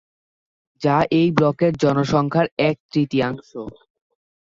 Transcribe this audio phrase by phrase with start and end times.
[0.81, 3.49] যা এই ব্লকের জনসংখ্যার এক-তৃতীয়াংশ।